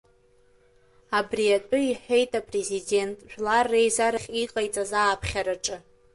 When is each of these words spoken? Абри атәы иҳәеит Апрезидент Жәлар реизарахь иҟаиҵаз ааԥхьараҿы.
Абри 1.17 1.45
атәы 1.57 1.79
иҳәеит 1.89 2.31
Апрезидент 2.39 3.17
Жәлар 3.29 3.65
реизарахь 3.73 4.29
иҟаиҵаз 4.43 4.91
ааԥхьараҿы. 5.01 5.77